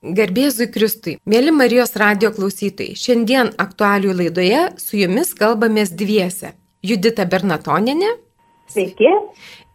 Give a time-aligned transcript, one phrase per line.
[0.00, 6.54] Garbėzui Kristui, mėly Marijos radio klausytojai, šiandien aktualių laidoje su jumis kalbamės dviese.
[6.80, 8.14] Judita Bernatoninė.
[8.72, 9.10] Sveiki.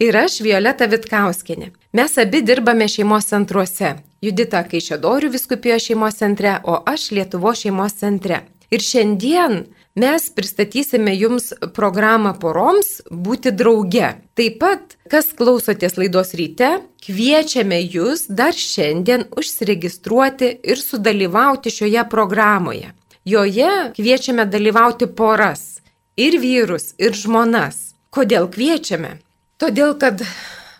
[0.02, 1.70] Ir aš Violeta Vitkauskinė.
[1.94, 4.00] Mes abi dirbame šeimos centruose.
[4.26, 8.42] Judita Kaišėdorių viskupijo šeimos centre, o aš Lietuvo šeimos centre.
[8.73, 14.12] Ir šiandien mes pristatysime jums programą poroms būti drauge.
[14.36, 16.71] Taip pat, kas klausotės laidos ryte,
[17.05, 22.91] kviečiame jūs dar šiandien užsiregistruoti ir sudalyvauti šioje programoje.
[23.26, 25.81] Joje kviečiame dalyvauti poras-
[26.26, 27.96] ir vyrus, ir žmonas.
[28.12, 29.20] Kodėl kviečiame?
[29.57, 30.21] Todėl, kad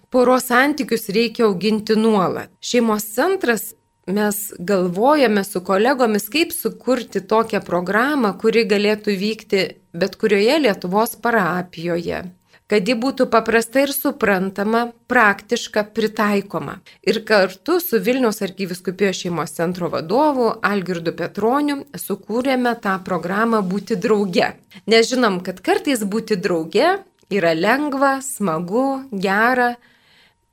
[0.10, 2.50] poros santykius reikia auginti nuolat.
[2.62, 3.74] Šeimos centras
[4.05, 9.62] mes galvojame su kolegomis, kaip sukurti tokią programą, kuri galėtų vykti
[9.96, 12.22] bet kurioje Lietuvos parapijoje,
[12.70, 16.80] kad ji būtų paprasta ir suprantama, praktiška, pritaikoma.
[17.08, 24.54] Ir kartu su Vilniaus argyviskupijos šeimos centro vadovu Algirdu Petroniu sukūrėme tą programą būti drauge.
[24.85, 26.98] Nes žinom, kad kartais būti drauge
[27.34, 29.76] yra lengva, smagu, gera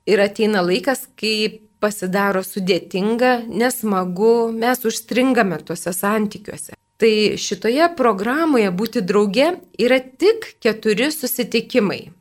[0.09, 6.77] ir ateina laikas, kai pasidaro sudėtinga, nesmagu, mes užstringame tuose santykiuose.
[7.03, 9.49] Tai šitoje programoje būti drauge
[9.81, 12.13] yra tik keturi susitikimai.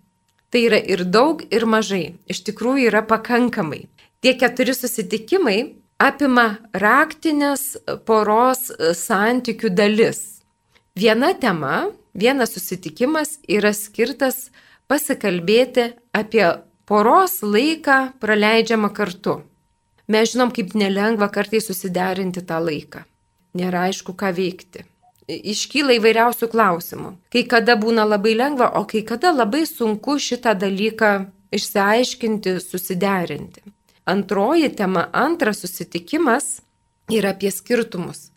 [0.50, 2.16] Tai yra ir daug, ir mažai.
[2.28, 3.84] Iš tikrųjų yra pakankamai.
[4.22, 5.58] Tie keturi susitikimai
[6.02, 7.76] apima raktinės
[8.08, 10.42] poros santykių dalis.
[10.98, 14.50] Viena tema, vienas susitikimas yra skirtas
[14.90, 16.44] pasikalbėti apie
[16.90, 19.40] poros laiką praleidžiamą kartu.
[20.12, 23.04] Mes žinom, kaip nelengva kartais susiderinti tą laiką.
[23.56, 24.84] Nėra aišku, ką veikti.
[25.32, 27.12] Iškyla įvairiausių klausimų.
[27.32, 31.12] Kai kada būna labai lengva, o kai kada labai sunku šitą dalyką
[31.54, 33.62] išsiaiškinti, susiderinti.
[34.04, 36.60] Antroji tema, antras susitikimas
[37.12, 38.30] yra apie skirtumus.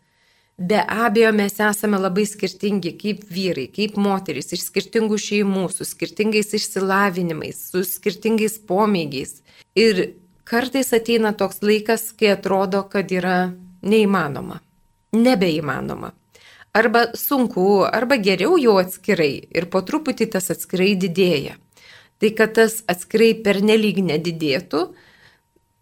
[0.56, 6.54] Be abejo, mes esame labai skirtingi kaip vyrai, kaip moterys, iš skirtingų šeimų, su skirtingais
[6.56, 9.42] išsilavinimais, su skirtingais pomėgiais.
[9.76, 10.06] Ir
[10.46, 13.50] kartais ateina toks laikas, kai atrodo, kad yra
[13.86, 14.60] neįmanoma,
[15.16, 16.12] nebeįmanoma.
[16.76, 21.56] Arba sunku, arba geriau jau atskirai ir po truputį tas atskirai didėja.
[22.20, 24.82] Tai kad tas atskirai pernelyg nedidėtų,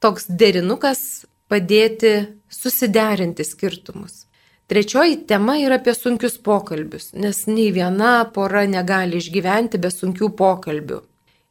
[0.02, 2.14] toks derinukas padėti
[2.50, 4.24] susiderinti skirtumus.
[4.70, 11.02] Trečioji tema yra apie sunkius pokalbius, nes nei viena pora negali išgyventi be sunkių pokalbių.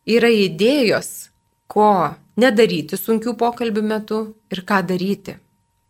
[0.09, 1.11] Yra idėjos,
[1.67, 4.19] ko nedaryti sunkių pokalbių metu
[4.51, 5.37] ir ką daryti.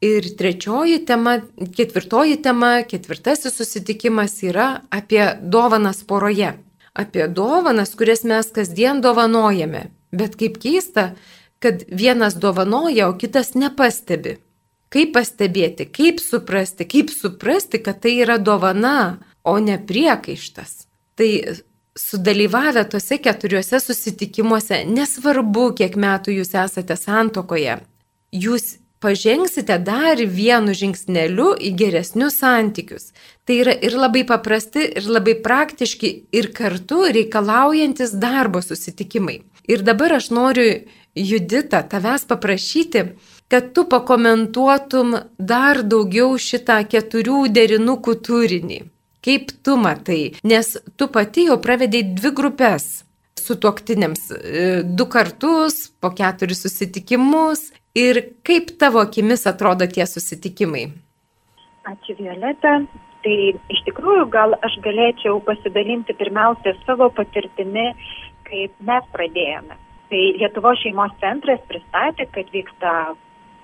[0.04, 1.38] Ir trečioji tema,
[1.78, 6.52] ketvirtoji tema, ketvirtasis susitikimas yra apie dovanas poroje.
[6.94, 9.88] Apie dovanas, kurias mes kasdien dovanojame.
[10.12, 11.14] Bet kaip keista,
[11.64, 14.36] kad vienas dovanoja, o kitas nepastebi.
[14.94, 20.84] Kaip pastebėti, kaip suprasti, kaip suprasti, kad tai yra dovana, o ne priekaištas.
[21.16, 21.30] Tai
[21.96, 27.78] sudalyvavę tose keturiuose susitikimuose, nesvarbu, kiek metų jūs esate santokoje,
[28.34, 33.12] jūs pažengsite dar vienu žingsneliu į geresnius santykius.
[33.46, 39.42] Tai yra ir labai paprasti, ir labai praktiški, ir kartu reikalaujantis darbo susitikimai.
[39.68, 40.68] Ir dabar aš noriu,
[41.14, 43.04] Judita, tavęs paprašyti,
[43.48, 48.80] kad tu pakomentuotum dar daugiau šitą keturių derinukų turinį.
[49.24, 50.34] Kaip tu matai?
[50.44, 52.88] Nes tu pati jau pravedėjai dvi grupės
[53.40, 57.72] su tuoktinėms e, du kartus, po keturis susitikimus.
[57.96, 60.88] Ir kaip tavo akimis atrodo tie susitikimai?
[61.92, 62.80] Ačiū Violeta.
[63.24, 63.36] Tai
[63.72, 67.94] iš tikrųjų gal aš galėčiau pasidalinti pirmiausia savo patirtimi,
[68.50, 69.78] kaip mes pradėjome.
[70.12, 72.92] Tai Lietuvo šeimos centras pristatė, kad vyksta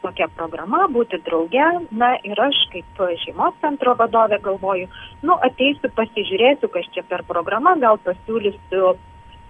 [0.04, 1.68] tokia programa, būti drauge.
[1.92, 4.90] Na ir aš kaip šeimos centro vadovė galvoju,
[5.24, 8.96] nu ateisiu, pasižiūrėsiu, kas čia per programą, gal pasiūlysiu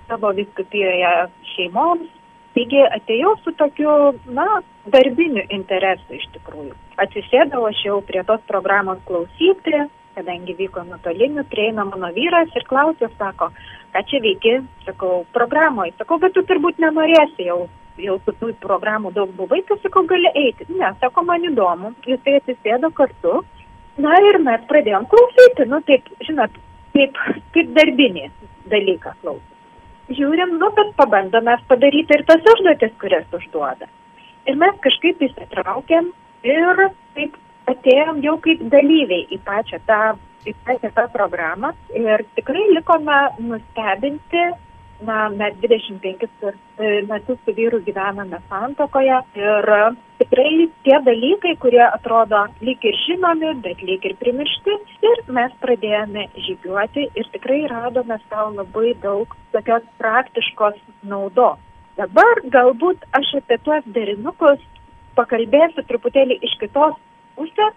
[0.10, 1.14] savo viskupijoje
[1.54, 2.16] šeimoms.
[2.58, 3.92] Taigi atėjau su tokiu,
[4.34, 6.74] na, darbiniu interesu iš tikrųjų.
[7.00, 9.86] Atsisėdau aš jau prie tos programos klausyti,
[10.18, 13.52] kadangi vyko nuotoliniu, prieina mano vyras ir klausė, sako,
[13.94, 14.56] ką čia veiki,
[14.88, 17.68] sakau, programoje, sakau, bet tu turbūt nenorėsi jau
[18.04, 20.68] jau su tų programų daug buvai, tai sakau, gali eiti.
[20.72, 23.42] Ne, sako, man įdomu, jisai atsisėdo kartu.
[24.00, 26.54] Na ir mes pradėjom klausyti, nu taip, žinot,
[26.96, 27.18] kaip,
[27.56, 28.30] kaip darbinį
[28.72, 29.58] dalyką klausyti.
[30.20, 33.90] Žiūrim, nu, bet pabandome padaryti ir tas užduotis, kurias užduoda.
[34.50, 36.10] Ir mes kažkaip įsitraukėm
[36.48, 36.82] ir
[37.18, 37.36] taip
[37.70, 40.00] atėjom jau kaip dalyviai į pačią tą,
[40.48, 44.48] į pačią tą programą ir tikrai likome nustebinti
[45.02, 46.28] na, mes 25
[46.78, 49.70] e, metus su vyru gyvename santokoje ir
[50.20, 54.76] tikrai tie dalykai, kurie atrodo lyg ir žinomi, bet lyg ir primiršti,
[55.12, 61.60] ir mes pradėjome žygiuoti ir tikrai radome savo labai daug tokios praktiškos naudos.
[62.00, 64.60] Dabar galbūt aš apie tuos derinukus
[65.16, 66.96] pakalbėsiu truputėlį iš kitos
[67.36, 67.76] pusės,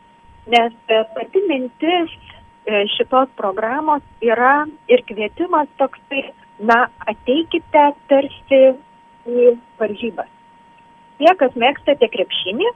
[0.51, 0.75] nes
[1.15, 2.13] pati mintis
[2.67, 6.31] e, šitos programos yra ir kvietimas toksai
[6.62, 8.62] na, ateikite tarsi
[9.26, 10.31] į varžybas.
[11.19, 12.70] Tie, kas mėgstate krepšinį,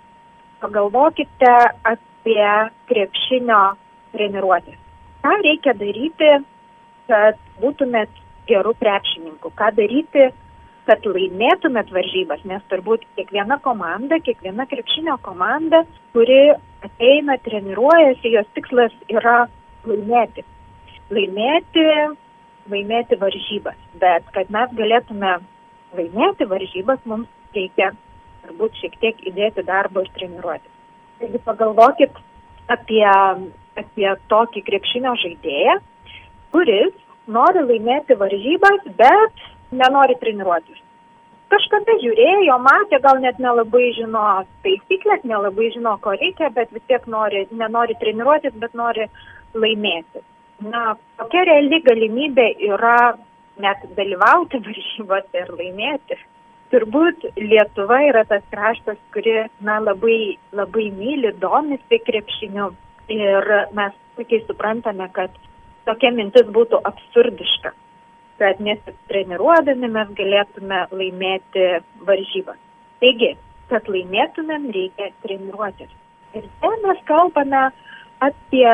[0.63, 1.53] pagalvokite
[1.87, 2.49] apie
[2.91, 3.61] krepšinio
[4.15, 4.79] treniruotės.
[5.25, 6.33] Ką reikia daryti,
[7.11, 9.51] kad būtumėt gerų krepšininkų?
[9.59, 10.29] Ką daryti,
[10.87, 12.45] kad laimėtumėt varžybas?
[12.47, 15.83] Nes turbūt kiekviena komanda, kiekviena krepšinio komanda,
[16.15, 16.55] kuri
[16.87, 19.49] ateina, treniruojasi, jos tikslas yra
[19.87, 20.47] laimėti.
[21.11, 21.89] Laimėti
[22.71, 23.79] laimėti varžybas.
[24.01, 25.33] Bet kad mes galėtume
[25.97, 27.93] laimėti varžybas, mums reikia
[28.45, 30.73] turbūt šiek tiek įdėti darbo ir treniruoti.
[31.21, 32.19] Taigi pagalvokit
[32.73, 33.05] apie,
[33.83, 35.79] apie tokį krepšinio žaidėją,
[36.55, 36.93] kuris
[37.27, 40.83] nori laimėti varžybas, bet nenori treniruotis.
[41.51, 44.23] Kažkada žiūrėjo, matė, gal net nelabai žino
[44.65, 49.07] taisyklės, nelabai žino, ko reikia, bet vis tiek nori, nenori treniruotis, bet nori
[49.55, 50.25] laimėti
[50.65, 53.17] na, tokia reali galimybė yra
[53.63, 56.19] net dalyvauti varžybose ir laimėti.
[56.73, 62.73] Turbūt Lietuva yra tas kraštas, kuri na, labai, labai myli, domisi krepšiniu
[63.13, 65.31] ir mes puikiai suprantame, kad
[65.87, 67.71] tokia mintis būtų absurdiška,
[68.43, 71.69] kad nesitreniruodami mes galėtume laimėti
[72.09, 72.59] varžybas.
[72.99, 73.37] Taigi,
[73.71, 75.93] kad laimėtumėm, reikia treniruotis.
[76.35, 77.69] Ir čia mes kalbame
[78.27, 78.69] apie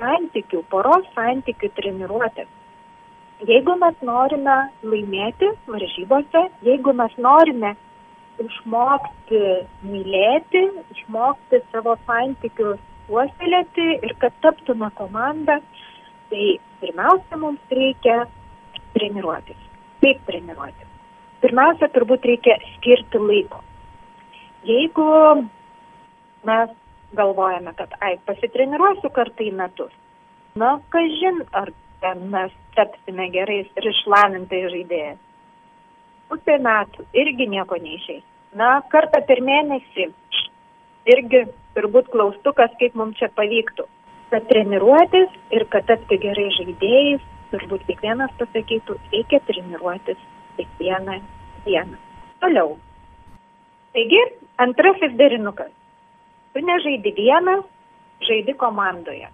[0.00, 2.48] santykių, poros santykių treniruotės.
[3.46, 7.74] Jeigu mes norime laimėti varžybose, jeigu mes norime
[8.40, 9.42] išmokti
[9.84, 10.62] mylėti,
[10.94, 15.60] išmokti savo santykius puoselėti ir kad taptume komanda,
[16.30, 18.24] tai pirmiausia mums reikia
[18.96, 19.60] treniruotis.
[20.02, 20.88] Kaip treniruotis?
[21.44, 23.60] Pirmiausia, turbūt reikia skirti laiko.
[24.66, 25.06] Jeigu
[26.48, 26.72] mes
[27.12, 29.92] galvojame, kad ai, pasitreniruosiu kartą į metus.
[30.56, 31.70] Na, kažin, ar
[32.32, 35.16] mes tapsime gerais ir išlavintai žaidėjai.
[36.30, 38.22] Pusė metų irgi nieko neišėjai.
[38.56, 40.08] Na, kartą per mėnesį
[41.12, 41.44] irgi
[41.76, 43.86] turbūt klaustukas, kaip mums čia pavyktų.
[44.32, 47.22] Kad treniruotis ir kad tapti gerai žaidėjais,
[47.52, 50.18] turbūt kiekvienas pasakytų, reikia treniruotis
[50.56, 51.20] kiekvieną
[51.66, 52.00] dieną.
[52.42, 52.74] Toliau.
[53.94, 54.22] Taigi,
[54.60, 55.70] antrasis derinukas
[56.56, 57.64] Tu nežaidi vienas,
[58.24, 59.26] žaidi komandoje.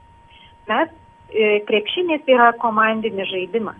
[0.66, 0.88] Mes
[1.30, 3.76] e, krepšinis yra komandinis žaidimas.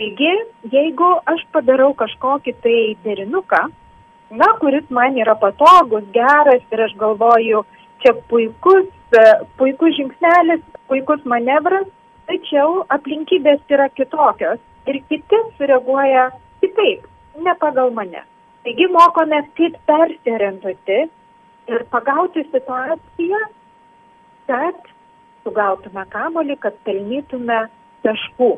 [0.00, 0.32] Taigi,
[0.72, 3.60] jeigu aš padarau kažkokį tai derinuką,
[4.40, 7.62] na, kuris man yra patogus, geras ir aš galvoju,
[8.02, 9.22] čia puikus, e,
[9.62, 11.86] puikus žingsnelis, puikus manevras,
[12.26, 14.58] tačiau aplinkybės yra kitokios
[14.90, 16.32] ir kiti sureaguoja
[16.64, 17.06] kitaip,
[17.46, 18.26] ne pagal mane.
[18.66, 21.04] Taigi mokomės, kaip persiorientuoti
[21.68, 23.40] ir pagauti situaciją,
[24.46, 24.88] kad
[25.46, 27.66] sugautume kamolį, kad pelnytume
[28.06, 28.56] taškų.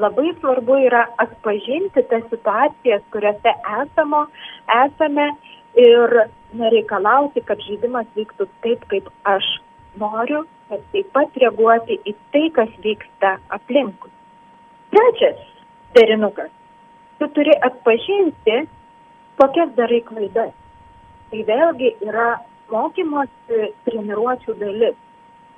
[0.00, 3.52] Labai svarbu yra atpažinti tas situacijas, kuriuose
[3.82, 4.24] esamo,
[4.84, 5.28] esame
[5.78, 6.16] ir
[6.58, 9.46] nereikalauti, kad žaidimas vyktų taip, kaip aš
[10.00, 14.10] noriu, bet taip pat reaguoti į tai, kas vyksta aplinkui.
[14.90, 15.40] Trečias
[15.94, 16.50] derinukas.
[17.18, 18.58] Tu turi atpažinti,
[19.38, 20.54] kokias darai klaidas
[21.30, 22.28] tai vėlgi yra
[22.72, 24.96] mokymosi treniruočių dalis.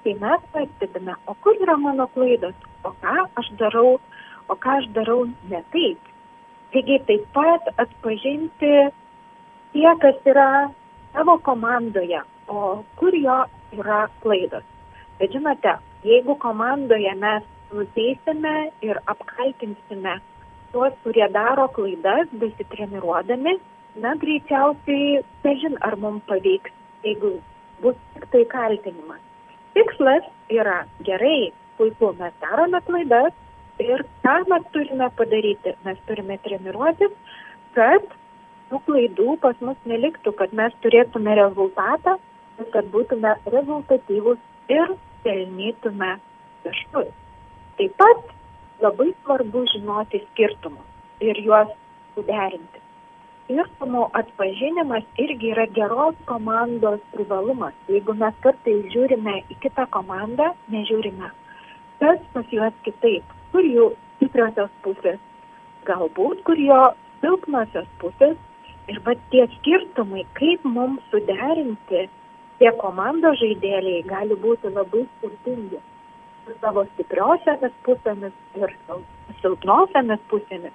[0.04, 2.54] Tai mes pastebime, o kur yra mano klaidos,
[2.86, 3.96] o ką aš darau,
[4.46, 6.12] o ką aš darau ne taip.
[6.74, 8.72] Taigi taip pat atpažinti
[9.72, 10.70] tie, kas yra
[11.12, 13.42] savo komandoje, o kur jo
[13.74, 14.66] yra klaidos.
[15.18, 15.74] Bet žinote,
[16.06, 17.42] jeigu komandoje mes
[17.72, 18.56] nuteisime
[18.86, 20.18] ir apkaltinsime
[20.72, 23.56] tuos, kurie daro klaidas, besitreniruodami,
[24.02, 26.74] na, greičiausiai, nežin, ar mums pavyks,
[27.04, 27.36] jeigu
[27.82, 29.22] bus tik tai kaltinimas.
[29.76, 33.32] Tikslas yra gerai, puiku, mes darome klaidas
[33.82, 35.74] ir ką mes turime padaryti?
[35.84, 37.12] Mes turime treniruotis,
[37.76, 38.06] kad
[38.70, 42.16] tų klaidų pas mus neliktų, kad mes turėtume rezultatą,
[42.72, 44.40] kad būtume rezultatyvus
[44.72, 46.16] ir pelnytume
[46.64, 47.12] taškus.
[47.76, 48.32] Taip pat
[48.80, 51.70] labai svarbu žinoti skirtumus ir juos
[52.16, 52.85] suderinti
[53.46, 57.74] skirtumų atpažinimas irgi yra geros komandos privalumas.
[57.88, 61.30] Jeigu mes kartais žiūrime į kitą komandą, nežiūrime,
[62.02, 65.18] kas pas juos kitaip, kur jų stipriosios pusės,
[65.86, 66.82] galbūt kur jo
[67.22, 68.36] silpnosios pusės
[68.90, 72.08] ir va tie skirtumai, kaip mums suderinti
[72.58, 75.78] tie komandos žaidėjai gali būti labai skirtingi.
[76.46, 78.74] Su savo stipriosiamis pusėmis ir
[79.42, 80.74] silpnosiamis pusėmis.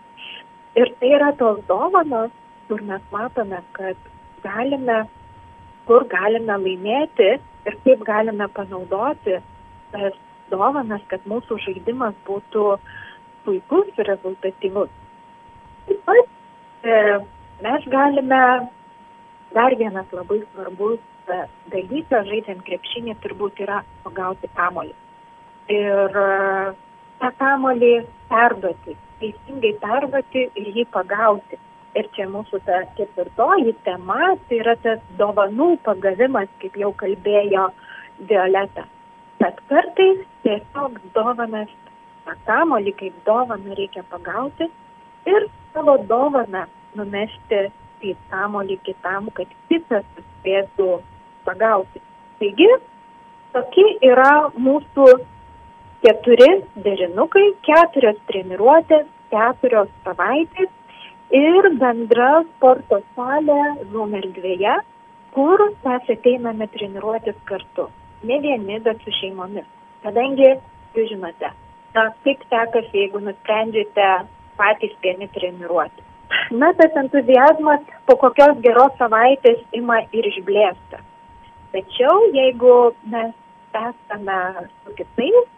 [0.80, 2.32] Ir tai yra tos dovanos,
[2.72, 3.98] kur mes matome, kad
[4.44, 4.98] galime,
[5.88, 7.32] kur galime laimėti
[7.68, 9.40] ir kaip galime panaudoti
[9.92, 10.14] tas
[10.54, 12.64] dovanas, kad mūsų žaidimas būtų
[13.44, 14.94] puikus ir rezultatyvus.
[15.90, 16.30] Taip pat
[16.94, 17.00] e,
[17.66, 18.40] mes galime,
[19.58, 21.42] dar vienas labai svarbus e,
[21.74, 24.96] dalykas, žaidžiant krepšinį, turbūt yra pagauti kamolį.
[25.76, 26.30] Ir e,
[27.20, 27.92] tą kamolį
[28.32, 31.60] perduoti, teisingai perduoti ir jį pagauti.
[32.00, 37.68] Ir čia mūsų ta ketvirtoji tema, tai yra tas dovanų pagavimas, kaip jau kalbėjo
[38.30, 38.86] Violeta.
[39.42, 41.72] Bet kartais tiesiog dovanas,
[42.24, 44.70] tą kamolį kaip dovaną reikia pagauti
[45.28, 46.64] ir savo dovaną
[46.96, 47.66] numesti
[48.06, 51.02] į kamolį kitam, kad kitas spėtų
[51.46, 52.02] pagauti.
[52.40, 52.70] Taigi,
[53.54, 55.08] tokie yra mūsų
[56.06, 56.52] keturi
[56.86, 60.72] derinukai, keturios treniruotės, keturios savaitės
[61.36, 63.62] ir bendra sporto salė
[63.94, 64.78] numer dvieje,
[65.36, 67.88] kur mes ateiname treniruotis kartu
[68.24, 69.68] ne vieni, bet su šeimomis.
[70.04, 70.54] Kadangi,
[70.96, 71.52] jūs žinote,
[71.96, 74.08] na, kaip sekasi, jeigu nusprendžiate
[74.60, 76.04] patys vieni treniruoti.
[76.56, 81.02] Na, tas entuzijazmas po kokios geros savaitės ima ir išblėsta.
[81.72, 82.76] Tačiau, jeigu
[83.12, 83.34] mes
[83.72, 84.40] esame
[84.84, 85.50] su kitais,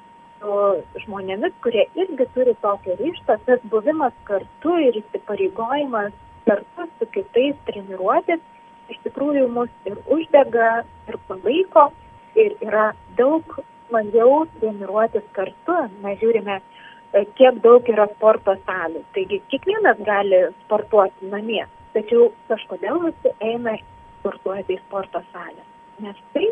[0.44, 6.12] su žmonėmis, kurie irgi turi tokią ryštą, tas buvimas kartu ir įsipareigojimas
[6.48, 8.42] kartu su kitais treniruotis,
[8.92, 11.88] iš tikrųjų mus ir uždega, ir palaiko,
[12.36, 13.56] ir yra daug
[13.88, 15.78] smagiau treniruotis kartu.
[16.04, 16.60] Mes žiūrime,
[17.14, 19.04] e, kiek daug yra sporto salių.
[19.16, 21.64] Taigi kiekvienas gali sportuoti namie,
[21.96, 23.78] tačiau kažkodėl visi eina
[24.20, 25.64] sportuoti į sporto salę.
[26.04, 26.50] Nes tai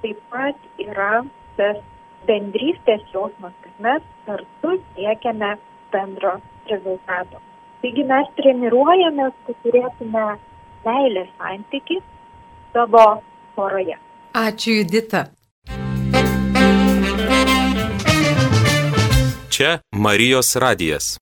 [0.00, 1.24] taip pat yra
[1.58, 1.84] tas
[2.28, 5.54] bendrystės jausmas, kad mes kartu siekiame
[5.92, 6.36] bendro
[6.70, 7.40] rezultato.
[7.82, 10.26] Taigi mes treniruojamės, kad turėtume
[10.86, 12.00] meilės santyki
[12.74, 13.06] savo
[13.56, 13.98] poroje.
[14.36, 15.26] Ačiū, Judita.
[19.56, 21.14] Čia Marijos radijas.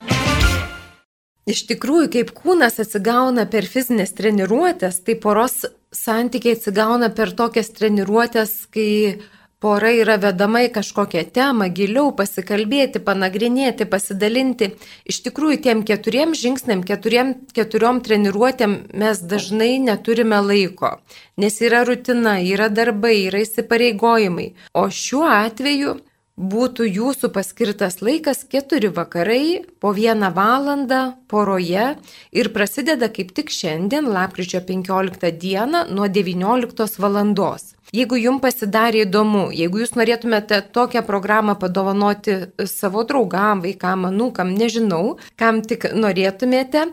[1.44, 8.54] Iš tikrųjų, kaip kūnas atsigauna per fizinės treniruotės, tai poros santykiai atsigauna per tokias treniruotės,
[8.72, 9.20] kai
[9.64, 14.74] pora yra vedama į kažkokią temą, giliau pasikalbėti, panagrinėti, pasidalinti.
[15.08, 20.98] Iš tikrųjų, tiem keturiem žingsniam, keturiem, keturiom treniruotėm mes dažnai neturime laiko,
[21.40, 24.50] nes yra rutina, yra darbai, yra įsipareigojimai.
[24.76, 25.96] O šiuo atveju
[26.34, 31.92] būtų jūsų paskirtas laikas keturi vakarai po vieną valandą poroje
[32.34, 37.72] ir prasideda kaip tik šiandien, lapkričio 15 dieną nuo 19 valandos.
[37.94, 42.34] Jeigu jums pasidarė įdomu, jeigu jūs norėtumėte tokią programą padovanoti
[42.66, 46.88] savo draugam, vaikam, anūkam, nežinau, kam tik norėtumėte,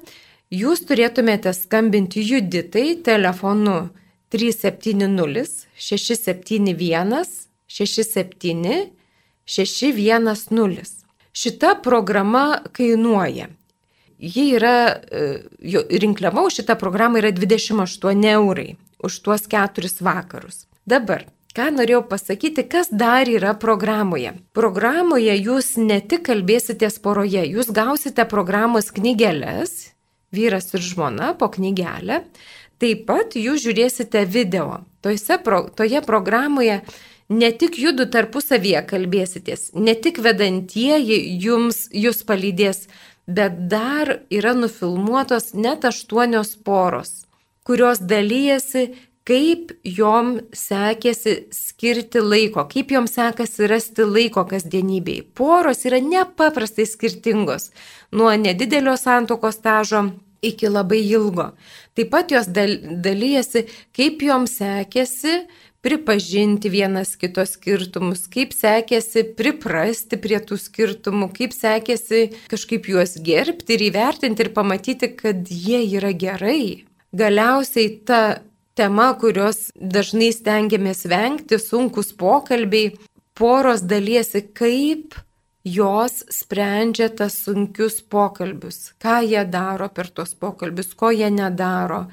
[0.53, 3.89] jūs turėtumėte skambinti Juditai telefonu
[4.29, 7.25] 370 671
[7.65, 8.79] 67
[9.57, 10.95] 610.
[11.33, 13.49] Šita programa kainuoja.
[14.21, 15.41] Ji yra, e,
[15.97, 20.67] rinkliavau šitą programą yra 28 eurai už tuos keturis vakarus.
[20.89, 24.33] Dabar, ką norėjau pasakyti, kas dar yra programoje.
[24.57, 29.91] Programoje jūs ne tik kalbėsitės poroje, jūs gausite programos knygelės,
[30.33, 32.23] vyras ir žmona po knygelę,
[32.81, 34.81] taip pat jūs žiūrėsite video.
[35.05, 36.81] Toise, pro, toje programoje
[37.29, 42.87] ne tik judu tarpusavyje kalbėsitės, ne tik vedantieji jums, jūs palydės,
[43.29, 47.27] bet dar yra nufilmuotos net aštuonios poros,
[47.67, 48.89] kurios dalyjasi
[49.31, 55.21] kaip jom sekėsi skirti laiko, kaip jom sekasi rasti laiko kasdienybei.
[55.23, 57.69] Poros yra nepaprastai skirtingos
[58.11, 60.09] nuo nedidelio santokos stažo
[60.43, 61.51] iki labai ilgo.
[61.95, 65.45] Taip pat jos dalyjasi, kaip jom sekėsi
[65.81, 73.79] pripažinti vienas kito skirtumus, kaip sekėsi priprasti prie tų skirtumų, kaip sekėsi kažkaip juos gerbti
[73.79, 76.83] ir įvertinti ir pamatyti, kad jie yra gerai.
[77.15, 78.21] Galiausiai ta
[78.81, 82.95] tema, kurios dažnai stengiamės vengti, sunkus pokalbiai,
[83.37, 85.15] poros dalysi, kaip
[85.63, 92.07] jos sprendžia tas sunkius pokalbius, ką jie daro per tuos pokalbius, ko jie nedaro,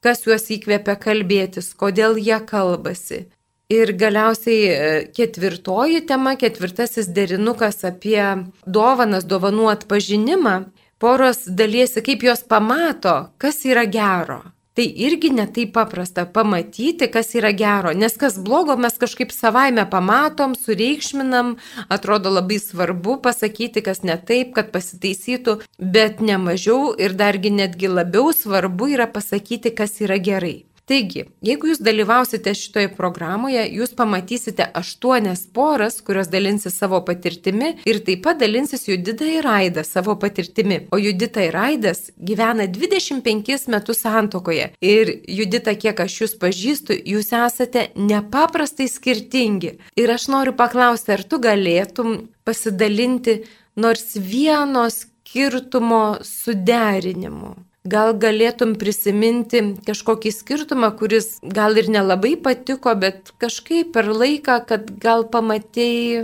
[0.00, 3.26] kas juos įkvepia kalbėtis, kodėl jie kalbasi.
[3.72, 8.20] Ir galiausiai e, ketvirtoji tema, ketvirtasis derinukas apie
[8.64, 10.56] dovanas, dovanų atpažinimą.
[10.98, 14.53] poros dalysi, kaip jos pamato, kas yra gero.
[14.74, 20.56] Tai irgi netai paprasta pamatyti, kas yra gero, nes kas blogo mes kažkaip savaime pamatom,
[20.58, 21.54] sureikšminam,
[21.96, 28.34] atrodo labai svarbu pasakyti, kas ne taip, kad pasitaisytų, bet nemažiau ir dargi netgi labiau
[28.34, 30.56] svarbu yra pasakyti, kas yra gerai.
[30.84, 38.02] Taigi, jeigu jūs dalyvausite šitoje programoje, jūs pamatysite aštuonias poras, kurios dalinsis savo patirtimi ir
[38.04, 40.82] taip pat dalinsis Judita ir Aidas savo patirtimi.
[40.92, 44.74] O Judita ir Aidas gyvena 25 metus santokoje.
[44.84, 49.78] Ir Judita, kiek aš jūs pažįstu, jūs esate nepaprastai skirtingi.
[49.96, 53.40] Ir aš noriu paklausti, ar tu galėtum pasidalinti
[53.80, 57.56] nors vieno skirtumo suderinimu.
[57.84, 64.86] Gal galėtum prisiminti kažkokį skirtumą, kuris gal ir nelabai patiko, bet kažkaip per laiką, kad
[65.02, 66.22] gal pamatėjai,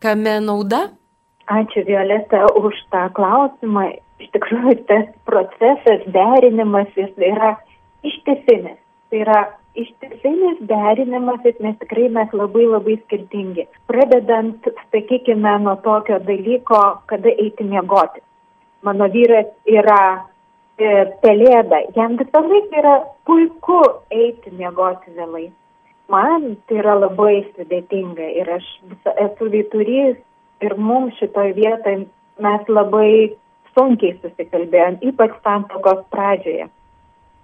[0.00, 0.78] kame nauda?
[1.52, 3.82] Ačiū Violeta už tą klausimą.
[4.24, 7.50] Iš tikrųjų, tas procesas, derinimas, jis yra
[8.00, 8.78] ištisinis.
[9.12, 9.42] Tai yra
[9.76, 13.66] ištisinis derinimas, nes tikrai mes labai labai skirtingi.
[13.92, 14.64] Pradedant,
[14.96, 16.80] sakykime, nuo tokio dalyko,
[17.12, 18.24] kada eiti miegoti.
[18.88, 20.00] Mano vyras yra
[20.76, 23.80] pelėda, jam visą laiką yra puiku
[24.10, 25.50] eiti miegoti vėlai.
[26.08, 30.16] Man tai yra labai sudėtinga ir aš visa, esu vyturys
[30.62, 32.04] ir mums šitoj vietoj
[32.38, 33.36] mes labai
[33.74, 36.68] sunkiai susikalbėjom, ypač santokos pradžioje.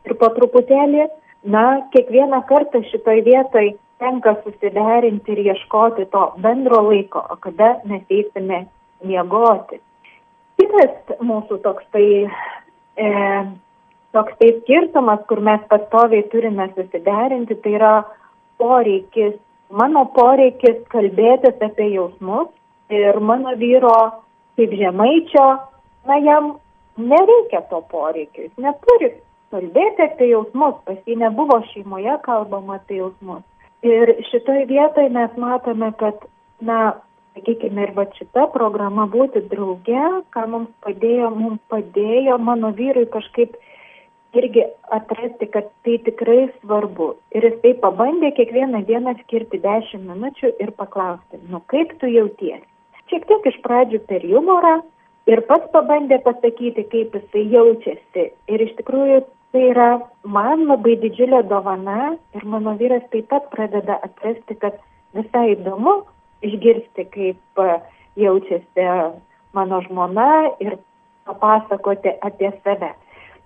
[0.07, 1.09] Ir po truputėlį,
[1.45, 3.73] na, kiekvieną kartą šitoj vietoj
[4.03, 8.65] tenka susiderinti ir ieškoti to bendro laiko, o kada mes eisime
[9.05, 9.81] miegoti.
[10.61, 12.07] Kitas mūsų toks tai
[12.96, 13.08] e,
[14.12, 17.92] toks tai skirtumas, kur mes pastoviai turime susiderinti, tai yra
[18.61, 19.38] poreikis,
[19.70, 22.50] mano poreikis kalbėtis apie jausmus
[22.92, 23.96] ir mano vyro
[24.56, 25.46] kaip žemaičio,
[26.06, 26.56] na jam
[26.96, 29.12] nereikia to poreikio, jis neturi
[29.52, 33.42] kalbėti apie jausmus, pas jį nebuvo šeimoje kalbama apie jausmus.
[33.82, 36.20] Ir šitoj vietoj mes matome, kad,
[36.62, 36.94] na,
[37.35, 43.57] sakykime, ir va šita programa būti drauge, ką mums padėjo, mums padėjo mano vyrui kažkaip
[44.37, 44.64] irgi
[44.97, 47.12] atrasti, kad tai tikrai svarbu.
[47.37, 52.64] Ir jis tai pabandė kiekvieną dieną skirti 10 minučių ir paklausti, nu kaip tu jautiesi.
[53.12, 54.79] Šiek tiek iš pradžių per humorą
[55.29, 58.31] ir pats pabandė pasakyti, kaip jisai jaučiasi.
[58.49, 59.21] Ir iš tikrųjų
[59.53, 59.90] tai yra
[60.25, 64.81] man labai didžiulė dovana ir mano vyras taip pat pradeda atrasti, kad
[65.12, 66.01] visai įdomu,
[66.42, 67.76] išgirsti, kaip e,
[68.20, 68.88] jaučiasi
[69.52, 70.28] mano žmona
[70.61, 70.78] ir
[71.26, 72.92] papasakoti apie save.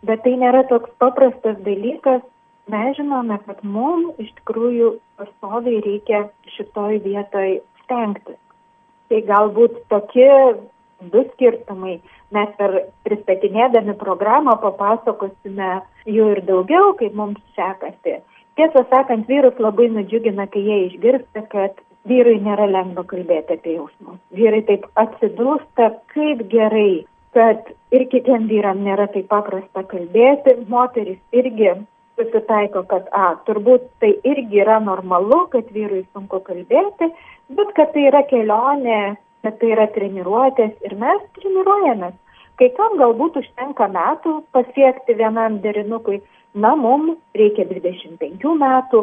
[0.07, 2.25] Bet tai nėra toks paprastas dalykas.
[2.71, 6.25] Mes žinome, kad mums iš tikrųjų pastoviai reikia
[6.57, 8.39] šitoj vietoj stengtis.
[9.07, 10.33] Tai galbūt tokie
[11.13, 12.01] du skirtumai.
[12.35, 12.75] Mes per
[13.07, 15.77] pristatinėdami programą papasakosime
[16.11, 18.19] jų ir daugiau, kaip mums sekasi.
[18.59, 21.79] Tiesą sakant, vyrus labai nudžiugina, kai jie išgirsta, kad
[22.09, 24.21] vyrui nėra lengva kalbėti apie jausmus.
[24.37, 27.05] Vyrai taip atsidūsta, kaip gerai,
[27.37, 30.57] kad ir kitiem vyram nėra taip paprasta kalbėti.
[30.73, 31.75] Moteris irgi
[32.17, 37.11] susitaiko, kad, a, turbūt tai irgi yra normalu, kad vyrui sunku kalbėti,
[37.59, 42.17] bet kad tai yra kelionė, kad tai yra treniruotės ir mes treniruojamės.
[42.57, 46.23] Kai kam galbūt užtenka metų pasiekti vienam derinukui,
[46.57, 49.03] na, mums reikia 25 metų,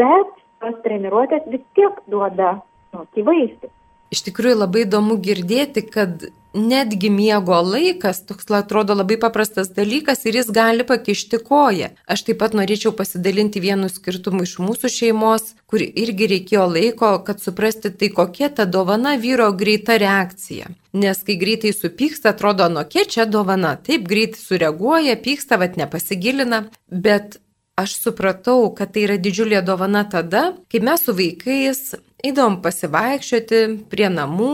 [0.00, 2.56] bet tos treniruotės vis tiek duoda
[2.94, 3.72] tokį vaisių.
[4.12, 10.36] Iš tikrųjų labai įdomu girdėti, kad netgi miego laikas, toks atrodo labai paprastas dalykas ir
[10.36, 11.88] jis gali pakišti koją.
[12.04, 17.40] Aš taip pat norėčiau pasidalinti vienu skirtumu iš mūsų šeimos, kur irgi reikėjo laiko, kad
[17.40, 20.68] suprasti tai kokia ta dovana vyro greita reakcija.
[20.92, 26.66] Nes kai greitai supyksta, atrodo, nu kiek čia dovana, taip greitai sureaguoja, pyksta, vad nepasigilina,
[26.92, 27.40] bet
[27.76, 34.08] aš supratau, kad tai yra didžiulė dovana tada, kai mes su vaikais eidom pasivaikščioti prie
[34.12, 34.52] namų,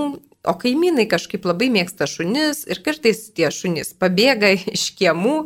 [0.49, 5.43] o kaimynai kažkaip labai mėgsta šunis ir kartais tie šunys pabėga iš kiemų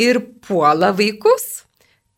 [0.00, 1.64] ir puola vaikus.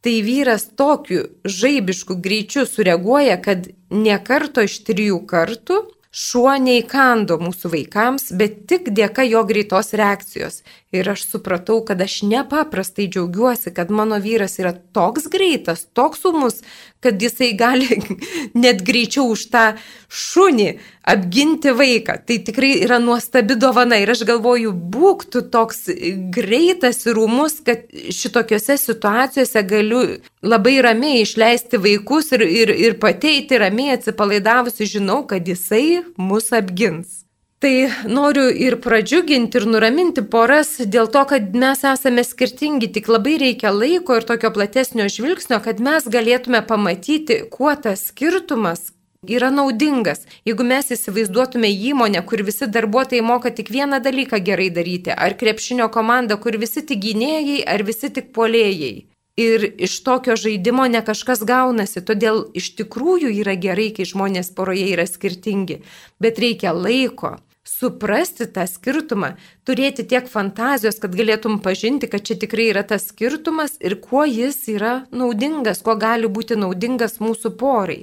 [0.03, 5.77] Tai vyras tokiu žaibišku greičiu sureaguoja, kad ne karto iš trijų kartų
[6.13, 10.61] šuo neįkando mūsų vaikams, bet tik dėka jo greitos reakcijos.
[10.93, 16.61] Ir aš supratau, kad aš nepaprastai džiaugiuosi, kad mano vyras yra toks greitas, toks sumus,
[17.03, 17.89] kad jisai gali
[18.63, 19.65] net greičiau už tą
[20.13, 20.69] šunį
[21.13, 22.19] apginti vaiką.
[22.27, 25.89] Tai tikrai yra nuostabi dovana ir aš galvoju, būk tu toks
[26.35, 30.05] greitas ir rūmus, kad šitokiose situacijose galiu
[30.43, 37.23] labai ramiai išleisti vaikus ir, ir, ir pateiti ramiai atsipalaidavusi, žinau, kad jisai mus apgins.
[37.63, 43.37] Tai noriu ir pradžiuginti, ir nuraminti poras dėl to, kad mes esame skirtingi, tik labai
[43.39, 48.89] reikia laiko ir tokio platesnio žvilgsnio, kad mes galėtume pamatyti, kuo tas skirtumas
[49.31, 50.25] yra naudingas.
[50.43, 55.87] Jeigu mes įsivaizduotume įmonę, kur visi darbuotojai moka tik vieną dalyką gerai daryti, ar krepšinio
[55.95, 59.07] komanda, kur visi tik gynėjai, ar visi tik polėjai
[59.39, 62.03] ir iš tokio žaidimo ne kažkas gaunasi.
[62.03, 65.79] Todėl iš tikrųjų yra gerai, kai žmonės poroje yra skirtingi,
[66.19, 67.37] bet reikia laiko.
[67.73, 69.33] Suprasti tą skirtumą,
[69.67, 74.59] turėti tiek fantazijos, kad galėtum pažinti, kad čia tikrai yra tas skirtumas ir kuo jis
[74.71, 78.03] yra naudingas, kuo gali būti naudingas mūsų porai.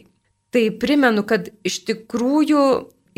[0.49, 2.63] Tai primenu, kad iš tikrųjų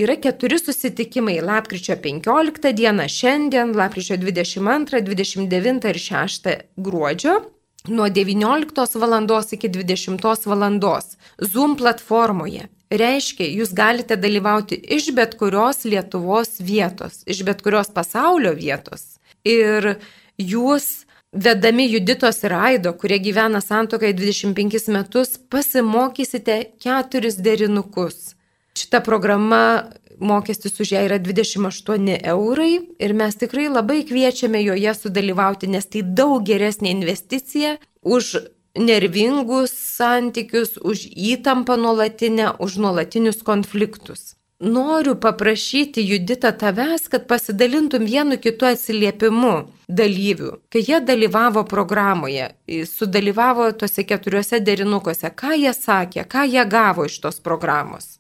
[0.04, 7.40] yra keturi susitikimai- lapkričio 15 dieną, šiandien, lapkričio 22, 29 ir 6 gruodžio
[7.88, 9.44] nuo 19 val.
[9.52, 11.02] iki 20 val.
[11.42, 12.70] Zoom platformoje.
[12.92, 19.16] Reiškia, jūs galite dalyvauti iš bet kurios Lietuvos vietos, iš bet kurios pasaulio vietos.
[19.48, 19.94] Ir
[20.36, 28.36] jūs, vedami Juditos ir Aido, kurie gyvena santokai 25 metus, pasimokysite keturis derinukus.
[28.76, 29.88] Šita programa
[30.20, 36.04] mokestis už ją yra 28 eurai ir mes tikrai labai kviečiame joje sudalyvauti, nes tai
[36.04, 38.36] daug geresnė investicija už
[38.76, 44.36] nervingus santykius, už įtampą nuolatinę, už nuolatinius konfliktus.
[44.62, 49.54] Noriu paprašyti Judita tavęs, kad pasidalintum vienu kitu atsiliepimu
[49.90, 50.52] dalyvių.
[50.70, 52.52] Kai jie dalyvavo programoje,
[52.86, 58.20] sudalyvavo tose keturiuose derinukuose, ką jie sakė, ką jie gavo iš tos programos.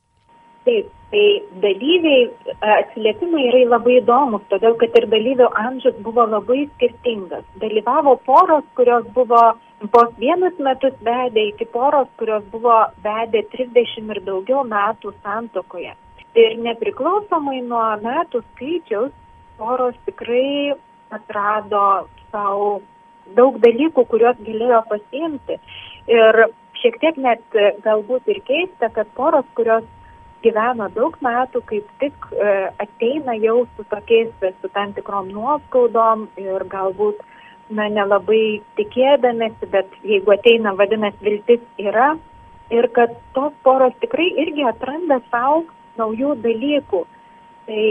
[0.66, 2.30] Taip, Tai dalyviai
[2.64, 7.44] atsiliepimai yra labai įdomus, todėl kad ir dalyvių amžius buvo labai skirtingas.
[7.60, 9.42] Dalyvavo poros, kurios buvo
[9.90, 15.96] vos vienus metus vedė, iki poros, kurios buvo vedė 30 ir daugiau metų santokoje.
[16.38, 19.12] Ir nepriklausomai nuo metų skaičiaus,
[19.58, 20.76] poros tikrai
[21.12, 22.82] atrado savo
[23.36, 25.58] daug dalykų, kuriuos galėjo pasiimti.
[26.12, 26.46] Ir
[26.82, 29.86] šiek tiek net galbūt ir keista, kad poros, kurios
[30.42, 36.66] gyvena daug metų, kaip tik e, ateina jau su tokiais, su tam tikrom nuoskaudom ir
[36.72, 37.22] galbūt,
[37.78, 42.14] na, nelabai tikėdamėsi, bet jeigu ateina, vadinasi, viltis yra
[42.72, 45.66] ir kad tos poros tikrai irgi atranda savo
[46.00, 47.04] naujų dalykų.
[47.68, 47.86] Tai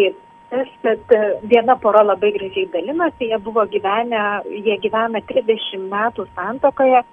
[0.51, 1.15] tas, kad
[1.47, 7.05] viena pora labai gražiai dalinosi, jie buvo gyvenę, jie gyvena 30 metų santokoje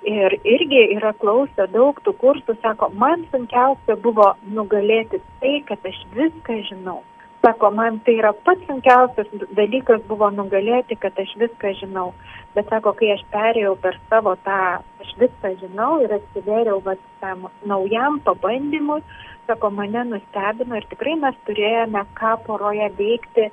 [0.00, 5.98] Ir irgi yra klausę daug tų kursų, sako, man sunkiausia buvo nugalėti tai, kad aš
[6.14, 7.02] viską žinau.
[7.40, 12.10] Sako, man tai yra pats sunkiausias dalykas buvo nugalėti, kad aš viską žinau.
[12.54, 14.58] Bet sako, kai aš perėjau per savo tą,
[15.00, 19.00] aš viską žinau ir atsivėriau va, tam naujam pabandymui,
[19.48, 23.48] sako, mane nustebino ir tikrai mes turėjome ką poroje veikti,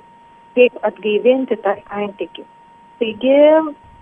[0.58, 2.44] kaip atgaivinti tą santykių.
[3.00, 3.40] Taigi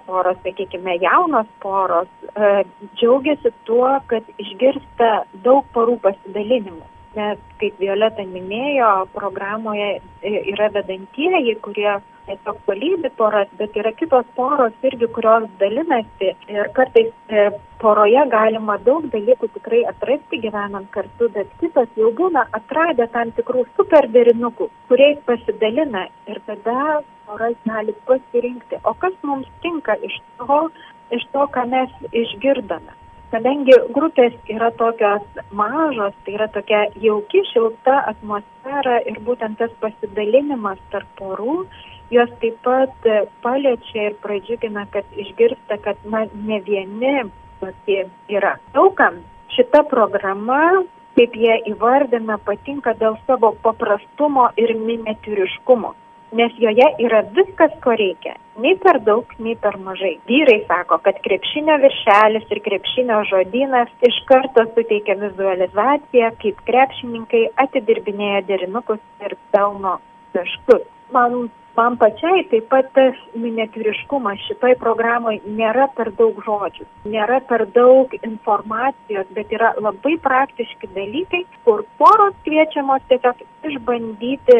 [0.07, 2.51] poros, sakykime, jaunos poros e,
[2.99, 5.15] džiaugiasi tuo, kad išgirsta
[5.47, 6.87] daug porų pasidalinimų.
[7.17, 11.95] Nes, kaip Violeta minėjo, programoje e, yra vedantieji, kurie
[12.27, 16.33] tiesiog palydi poras, bet yra kitos poros irgi, kurios dalinasi.
[16.53, 17.47] Ir kartais e,
[17.81, 23.65] poroje galima daug dalykų tikrai atrasti gyvenant kartu, bet kitas jau būna atradę tam tikrų
[23.79, 30.61] superderinukų, kuriais pasidalina ir tada poras gali pasirinkti, o kas mums tinka iš to,
[31.17, 33.06] iš to, ką mes išgirdome.
[33.37, 40.79] Kadangi grupės yra tokios mažos, tai yra tokia jauki, šilta atmosfera ir būtent tas pasidalinimas
[40.95, 41.57] tarp porų,
[42.17, 43.09] jos taip pat
[43.45, 47.27] paliečia ir pradžiugina, kad išgirsta, kad na, ne vieni
[47.61, 48.55] tokie yra.
[48.73, 49.21] Daugam
[49.53, 50.87] šita programa,
[51.21, 55.93] kaip jie įvardina, patinka dėl savo paprastumo ir miniatūriškumo.
[56.35, 58.35] Nes joje yra viskas, ko reikia.
[58.59, 60.17] Nei per daug, nei per mažai.
[60.27, 68.43] Vyrai sako, kad krepšinio viršelis ir krepšinio žodynas iš karto suteikia vizualizaciją, kaip krepšininkai atidirbinėja
[68.49, 70.01] derinukus ir pelno
[70.35, 70.83] taškus.
[71.15, 77.67] Man man pačiai taip pat tas miniatūriškumas šitoj programoje nėra per daug žodžių, nėra per
[77.75, 84.59] daug informacijos, bet yra labai praktiški dalykai, kur poros kviečiamos tiesiog išbandyti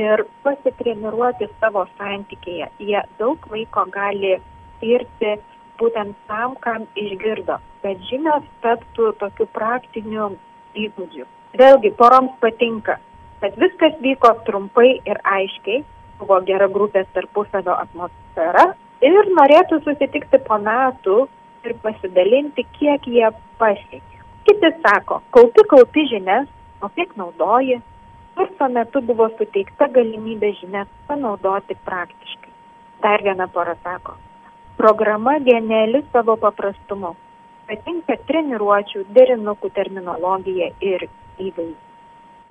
[0.00, 2.68] ir pasitreniruoti savo santykėje.
[2.78, 4.36] Jie daug laiko gali
[4.76, 5.36] skirti
[5.80, 10.30] būtent tam, kam išgirdo, bet žinios taptų tokiu praktiniu
[10.76, 11.26] įgūdžiu.
[11.56, 12.98] Vėlgi, poroms patinka,
[13.40, 15.84] kad viskas vyko trumpai ir aiškiai,
[16.20, 18.70] buvo gera grupės tarpusavio atmosfera
[19.04, 21.26] ir norėtų susitikti po metų
[21.66, 23.28] ir pasidalinti, kiek jie
[23.60, 24.22] pasiekė.
[24.46, 26.48] Kiti sako, kaupi kaupi žinias,
[26.80, 27.80] o kiek naudoji.
[28.36, 32.52] Kurso metu buvo suteikta galimybė žinias panaudoti praktiškai.
[33.04, 34.16] Dar viena pora sako,
[34.76, 37.14] programa geniali savo paprastumu.
[37.66, 41.82] Patinka treniruočių, derinukų terminologija ir įvaizdžiai.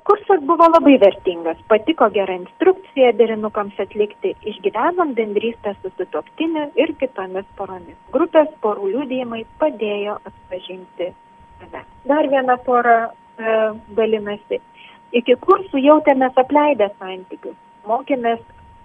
[0.05, 7.47] Kursas buvo labai vertingas, patiko gera instrukcija derinukams atlikti, išgyvenom bendrystę su sutoktiniu ir kitomis
[7.57, 7.97] poromis.
[8.13, 11.81] Grupės porų liūdėjimai padėjo atpažinti save.
[12.11, 13.55] Dar viena pora e,
[13.97, 14.61] dalinasi.
[15.13, 18.41] Iki kursų jautėmės apleidę santykius, mokėmės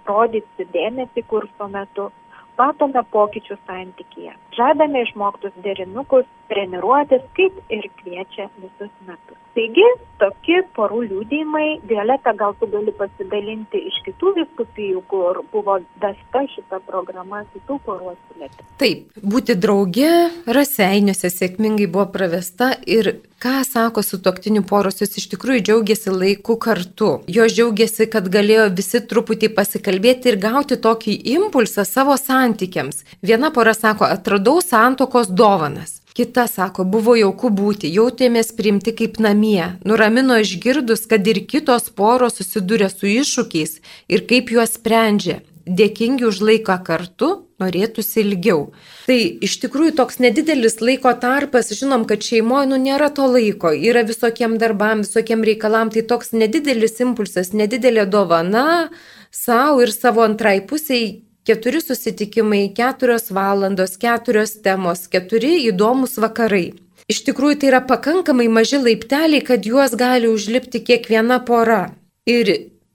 [0.07, 2.09] rodyti dėmesį kurso metu,
[2.57, 4.35] matome pokyčių santykyje.
[4.57, 9.37] Žadame išmoktus derinukus, treniruotis, kaip ir kviečia visus metus.
[9.55, 9.83] Taigi,
[10.19, 16.79] tokie porų liūdėjimai, Violeta, gal tu gali pasidalinti iš kitų viskupijų, kur buvo dasta šita
[16.87, 18.67] programa kitų porų atsiliepti.
[18.79, 20.13] Taip, būti drauge
[20.47, 23.11] raseiniuose sėkmingai buvo pravesta ir
[23.43, 27.11] ką sako su toktiniu poros, jos iš tikrųjų džiaugiasi laiku kartu.
[27.27, 33.03] Jos džiaugiasi, kad galėjo visi truputį pasikalbėti ir gauti tokį impulsą savo santykiams.
[33.25, 36.00] Viena pora sako, atradau santokos dovanas.
[36.13, 42.35] Kita sako, buvo jauku būti, jautėmės priimti kaip namie, nuramino išgirdus, kad ir kitos poros
[42.41, 43.79] susiduria su iššūkiais
[44.11, 45.39] ir kaip juos sprendžia.
[45.61, 47.29] Dėkingi už laiką kartu,
[47.61, 48.71] norėtųsi ilgiau.
[49.05, 54.03] Tai iš tikrųjų toks nedidelis laiko tarpas, žinom, kad šeimoje nu nėra to laiko, yra
[54.07, 58.89] visokiem darbam, visokiem reikalam, tai toks nedidelis impulsas, nedidelė dovana
[59.31, 66.71] savo ir savo antrai pusiai keturi susitikimai, keturios valandos, keturios temos, keturi įdomus vakarai.
[67.11, 71.81] Iš tikrųjų tai yra pakankamai maži laipteliai, kad juos gali užlipti kiekviena pora.
[72.29, 72.51] Ir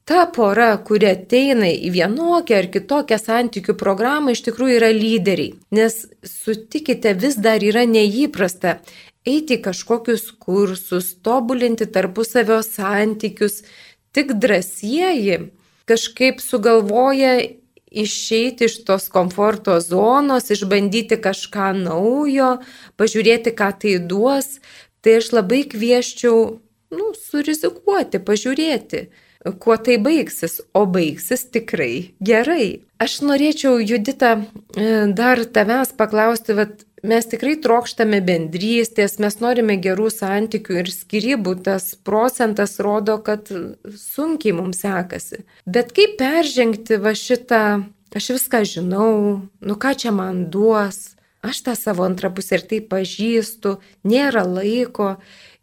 [0.08, 5.56] ta pora, kuri ateina į vienokią ar kitokią santykių programą, iš tikrųjų yra lyderiai.
[5.74, 8.78] Nes sutikite, vis dar yra neįprasta
[9.26, 13.64] eiti kažkokius kursus, tobulinti tarpusavio santykius.
[14.14, 15.50] Tik drąsieji
[15.86, 17.34] kažkaip sugalvoja
[18.02, 22.56] išeiti iš tos komforto zonos, išbandyti kažką naujo,
[23.00, 24.58] pažiūrėti, ką tai duos,
[25.02, 26.40] tai aš labai kvieščiau,
[26.96, 29.06] nu, surizikuoti, pažiūrėti,
[29.62, 32.82] kuo tai baigsis, o baigsis tikrai gerai.
[33.02, 34.38] Aš norėčiau, Judita,
[34.74, 41.56] e, dar tavęs paklausti, bet mes tikrai trokštame bendrystės, mes norime gerų santykių ir skirybų,
[41.66, 43.50] tas procentas rodo, kad
[43.96, 45.42] sunkiai mums sekasi.
[45.66, 47.64] Bet kaip peržengti va šitą,
[48.16, 49.10] aš viską žinau,
[49.60, 53.76] nu ką čia man duos, aš tą savo antrą pusę ir tai pažįstu,
[54.08, 55.16] nėra laiko,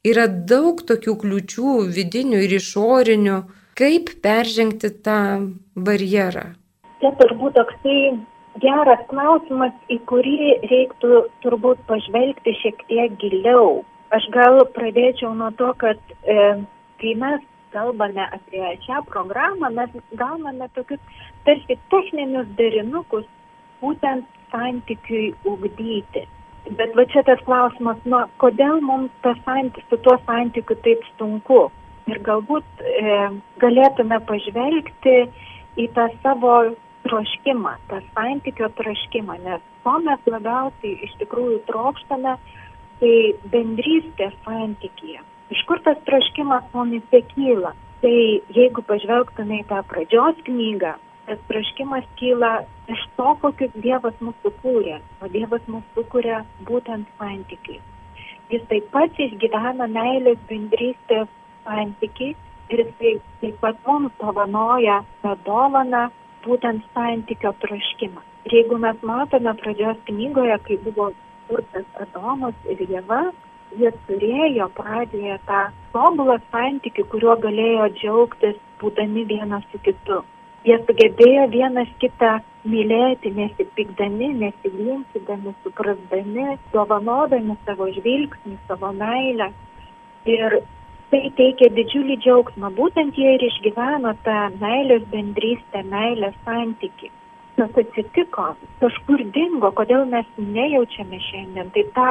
[0.05, 3.39] yra daug tokių kliučių vidinių ir išorinių,
[3.79, 5.19] kaip peržengti tą
[5.73, 6.53] barjerą.
[7.01, 7.97] Čia turbūt toksai
[8.63, 13.83] geras klausimas, į kurį reiktų turbūt pažvelgti šiek tiek giliau.
[14.13, 16.37] Aš gal pradėčiau nuo to, kad e,
[17.01, 17.41] kai mes
[17.73, 21.01] kalbame apie šią programą, mes gauname tokius
[21.47, 23.25] tarsi techninius derinukus
[23.81, 26.27] būtent santykiui ugdyti.
[26.77, 29.11] Bet va čia tas klausimas, nu, kodėl mums
[29.43, 31.65] santy, su tuo santykiu taip sunku?
[32.07, 33.17] Ir galbūt e,
[33.63, 35.17] galėtume pažvelgti
[35.79, 36.55] į tą savo
[37.03, 42.35] troškimą, tą santykio troškimą, nes ko mes labiausiai iš tikrųjų trokštame,
[43.01, 43.15] tai
[43.53, 45.23] bendrystės santykėje.
[45.53, 47.73] Iš kur tas troškimas mumise kyla?
[48.03, 48.15] Tai
[48.55, 50.95] jeigu pažvelgtume į tą pradžios knygą,
[51.27, 52.53] tas troškimas kyla
[52.91, 57.79] iš to, kokius Dievas mūsų kūrė, o Dievas mūsų kūrė būtent santykiai.
[58.51, 61.31] Jis taip pat išgyvena meilės bendrystės
[61.63, 62.35] santykiai
[62.73, 66.09] ir jisai taip pat mums dovanoja tą dovaną
[66.45, 68.21] būtent santykio troškimą.
[68.45, 71.11] Ir jeigu mes matome pradžios knygoje, kai buvo
[71.47, 73.21] kurtas Adomas ir Jėva,
[73.79, 75.61] jie turėjo pradžioje tą
[75.95, 80.21] tobulą santykių, kuriuo galėjo džiaugtis būdami vienas su kitu.
[80.67, 89.49] Jie sugebėjo vienas kitą mylėti, nesipykdami, nesiginčydami, suprasdami, dovanodami savo žvilgsnį, savo meilę.
[90.31, 90.61] Ir
[91.13, 92.71] tai teikia didžiulį džiaugsmą.
[92.77, 97.11] Būtent jie ir išgyveno tą meilės bendrystę, meilės santyki.
[97.59, 98.47] Kas atsitiko,
[98.81, 101.69] kažkur dingo, kodėl mes nejaučiame šiandien.
[101.75, 102.07] Tai ta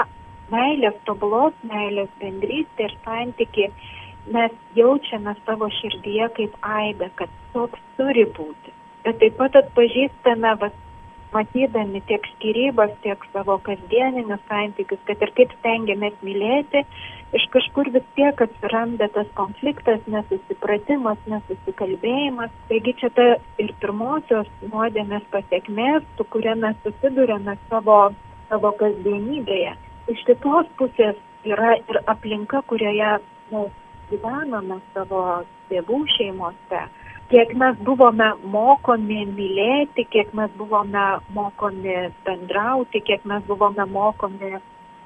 [0.52, 3.66] meilės, tobulos meilės bendrystė ir santyki
[4.30, 8.70] mes jaučiame savo širdyje kaip aidą, kad toks turi būti.
[9.02, 10.70] Bet taip pat atpažįstame, va,
[11.34, 16.84] matydami tiek skirybas, tiek savo kasdieninius santykius, kad ir kaip stengiamės mylėti,
[17.32, 22.52] iš kažkur vis tiek atsiranda tas konfliktas, nesusipratimas, nesusikalbėjimas.
[22.68, 23.28] Taigi čia ta
[23.62, 28.00] ir pirmosios nuodėmės pasiekmės, su kuria mes susidurėme savo,
[28.50, 29.76] savo kasdienybėje.
[30.12, 31.16] Iš kitos pusės
[31.48, 33.14] yra ir aplinka, kurioje
[33.52, 33.78] mes
[34.10, 35.22] gyvename savo
[35.70, 36.82] tėvų šeimose,
[37.32, 44.52] kiek mes buvome mokomi mylėti, kiek mes buvome mokomi bendrauti, kiek mes buvome mokomi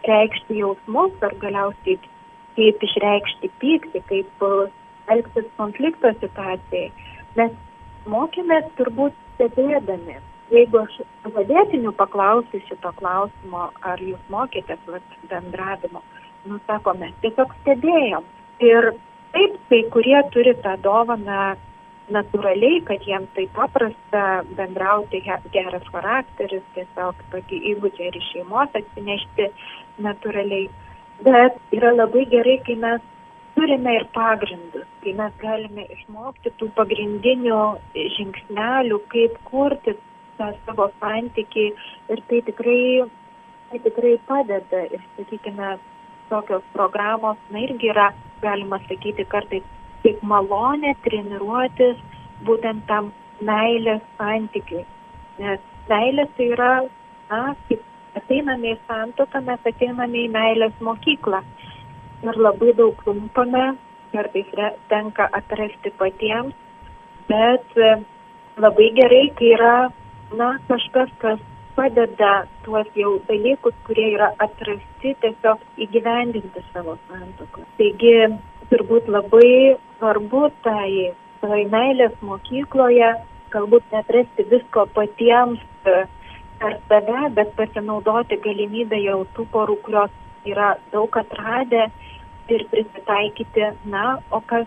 [0.07, 1.99] reikšti jausmus ar galiausiai
[2.57, 4.47] kaip išreikšti pyktį, kaip
[5.13, 6.91] elgtis konflikto situacijai.
[7.37, 7.53] Mes
[8.11, 10.19] mokėmės turbūt stebėdami.
[10.55, 11.01] Jeigu aš
[11.35, 16.03] vadėtinių paklausiu šito klausimo, ar jūs mokėtės vat, bendravimo,
[16.47, 18.27] nu sako, mes tiesiog stebėjom.
[18.63, 18.93] Ir
[19.35, 21.57] taip, kai kurie turi tą dovaną
[22.15, 24.23] natūraliai, kad jiems tai paprasta
[24.59, 25.23] bendrauti,
[25.55, 29.51] geras charakteris, tiesiog tokį įgūdžią ir iš šeimos atsinešti
[30.07, 30.69] natūraliai.
[31.25, 33.01] Bet yra labai gerai, kai mes
[33.57, 37.61] turime ir pagrindus, kai mes galime išmokti tų pagrindinių
[38.17, 39.97] žingsnelių, kaip kurti
[40.37, 41.67] tą savo santykį
[42.13, 42.81] ir tai tikrai,
[43.71, 44.83] tai tikrai padeda.
[44.93, 45.77] Ir, sakykime,
[46.29, 48.11] tokios programos, na irgi yra,
[48.43, 49.65] galima sakyti, kartais
[50.05, 52.03] kaip malonė treniruotis
[52.45, 54.85] būtent tam meilės santykiui.
[55.41, 56.73] Nes meilė tai yra,
[57.31, 57.86] na, kaip
[58.19, 61.43] ateiname į santoką, mes ateiname į meilės mokyklą
[62.25, 63.75] ir labai daug klumpame,
[64.13, 64.49] kartais
[64.91, 66.55] tenka atrasti patiems,
[67.29, 67.91] bet e,
[68.63, 69.75] labai gerai, kai yra,
[70.41, 71.43] na, kažkas, kas
[71.77, 77.67] padeda tuos jau dalykus, kurie yra atrasti, tiesiog įgyvendinti savo santoką.
[77.81, 78.17] Taigi,
[78.71, 83.13] turbūt labai svarbu tai, tai meilės mokykloje,
[83.53, 86.07] galbūt netrasti visko patiems e,
[86.61, 90.15] per save, bet pasinaudoti galimybę jau tų porų, kurios
[90.47, 91.89] yra daug atradę
[92.53, 94.67] ir prisitaikyti, na, o kas,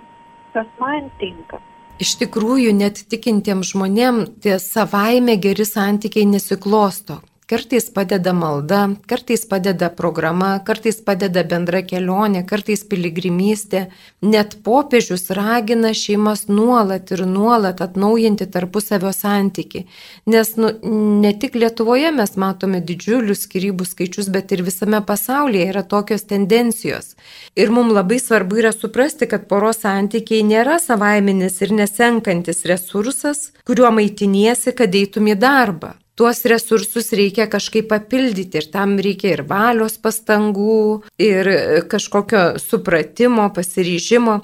[0.54, 1.62] kas man tinka.
[1.99, 7.19] Iš tikrųjų, net tikintiems žmonėms tie savaime geri santykiai nesiklosto.
[7.50, 13.80] Kartais padeda malda, kartais padeda programa, kartais padeda bendra kelionė, kartais piligrimystė.
[14.22, 19.88] Net popiežius ragina šeimas nuolat ir nuolat atnaujinti tarpusavio santyki.
[20.30, 20.70] Nes nu,
[21.24, 27.16] ne tik Lietuvoje mes matome didžiulius skirybų skaičius, bet ir visame pasaulyje yra tokios tendencijos.
[27.58, 33.90] Ir mums labai svarbu yra suprasti, kad poros santykiai nėra savaiminis ir nesenkantis resursas, kuriuo
[33.98, 39.96] maitiniesi, kad eitum į darbą tuos resursus reikia kažkaip papildyti ir tam reikia ir valios
[40.04, 41.48] pastangų, ir
[41.88, 44.42] kažkokio supratimo, pasiryžimo.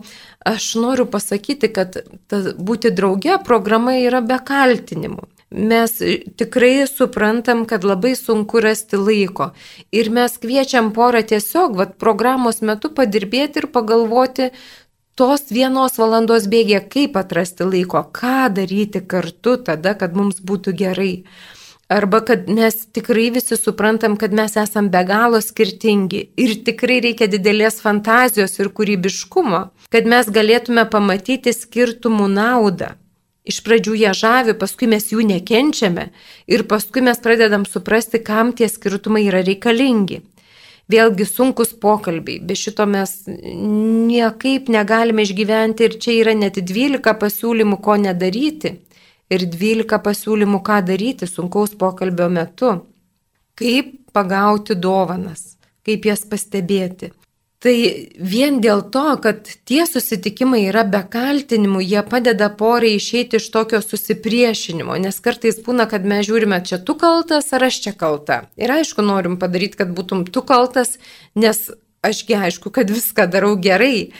[0.48, 1.98] Aš noriu pasakyti, kad
[2.32, 5.26] ta, būti drauge programa yra be kaltinimų.
[5.56, 5.98] Mes
[6.40, 9.50] tikrai suprantam, kad labai sunku rasti laiko.
[9.92, 14.50] Ir mes kviečiam porą tiesiog, vad, programos metu padirbėti ir pagalvoti,
[15.20, 21.14] tos vienos valandos bėgė, kaip atrasti laiko, ką daryti kartu tada, kad mums būtų gerai.
[21.88, 27.28] Arba kad mes tikrai visi suprantam, kad mes esam be galo skirtingi ir tikrai reikia
[27.30, 29.60] didelės fantazijos ir kūrybiškumo,
[29.94, 32.96] kad mes galėtume pamatyti skirtumų naudą.
[33.46, 36.08] Iš pradžių jie žavi, paskui mes jų nekenčiame
[36.50, 40.24] ir paskui mes pradedam suprasti, kam tie skirtumai yra reikalingi.
[40.90, 47.78] Vėlgi sunkus pokalbiai, be šito mes niekaip negalime išgyventi ir čia yra net 12 pasiūlymų,
[47.86, 48.74] ko nedaryti
[49.32, 52.74] ir 12 pasiūlymų, ką daryti sunkaus pokalbio metu.
[53.56, 57.12] Kaip pagauti dovanas, kaip jas pastebėti.
[57.66, 57.74] Tai
[58.22, 63.80] vien dėl to, kad tie susitikimai yra be kaltinimų, jie padeda porai išeiti iš tokio
[63.82, 68.44] susipriešinimo, nes kartais būna, kad mes žiūrime, čia tu kaltas ar aš čia kalta.
[68.60, 71.00] Ir aišku, norim padaryti, kad būtum tu kaltas,
[71.34, 71.64] nes
[72.06, 74.12] ašgi aišku, kad viską darau gerai.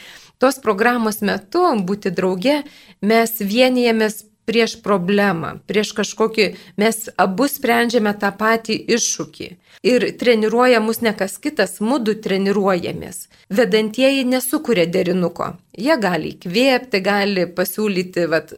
[0.42, 2.64] Tos programos metu būti drauge
[3.06, 6.48] mes vienijamės prieš problemą, prieš kažkokį,
[6.82, 9.50] mes abu sprendžiame tą patį iššūkį.
[9.86, 13.28] Ir treniruoja mus ne kas kitas, mūdu treniruojamės.
[13.54, 15.54] Vedantieji nesukuria derinuko.
[15.78, 18.56] Jie gali įkvėpti, gali pasiūlyti vat,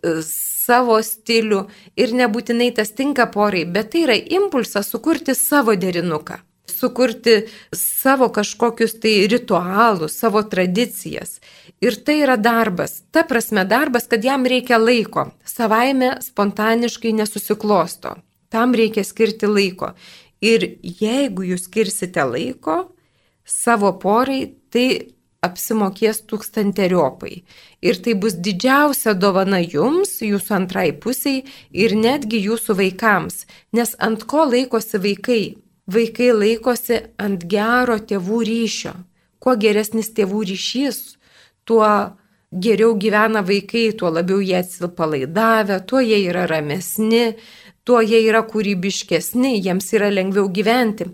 [0.67, 1.63] savo stilių
[1.99, 8.99] ir nebūtinai tas tinka porai, bet tai yra impulsas sukurti savo derinuką sukurti savo kažkokius
[9.01, 11.39] tai ritualus, savo tradicijas.
[11.81, 13.01] Ir tai yra darbas.
[13.11, 15.27] Ta prasme darbas, kad jam reikia laiko.
[15.45, 18.15] Savaime spontaniškai nesusiklosto.
[18.49, 19.93] Tam reikia skirti laiko.
[20.41, 22.77] Ir jeigu jūs skirsite laiko
[23.47, 27.43] savo porai, tai apsimokės tūkstanteriopai.
[27.85, 33.45] Ir tai bus didžiausia dovana jums, jūsų antrai pusiai ir netgi jūsų vaikams.
[33.77, 35.43] Nes ant ko laikosi vaikai?
[35.87, 38.93] Vaikai laikosi ant gero tėvų ryšio.
[39.39, 40.97] Kuo geresnis tėvų ryšys,
[41.63, 41.87] tuo
[42.51, 47.37] geriau gyvena vaikai, tuo labiau jie atsipalaidavę, tuo jie yra ramesni,
[47.87, 51.07] tuo jie yra kūrybiškesni, jiems yra lengviau gyventi.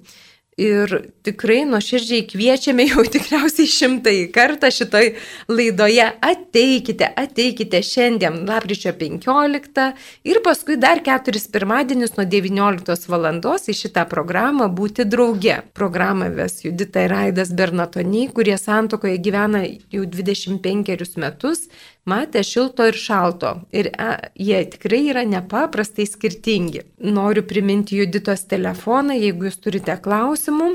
[0.62, 0.92] Ir
[1.26, 5.10] tikrai nuoširdžiai kviečiame jau tikriausiai šimtai kartą šitoj
[5.50, 6.06] laidoje.
[6.24, 9.88] Ateikite, ateikite šiandien, lapkričio 15
[10.30, 13.30] ir paskui dar keturis pirmadienius nuo 19 val.
[13.34, 15.62] į šitą programą būti drauge.
[15.74, 21.66] Programą ves Judita ir Aidas Bernatoniai, kurie santokoje gyvena jau 25 metus
[22.10, 23.54] matė šilto ir šalto.
[23.76, 26.84] Ir e, jie tikrai yra nepaprastai skirtingi.
[27.04, 30.74] Noriu priminti Juditos telefoną, jeigu jūs turite klausimų.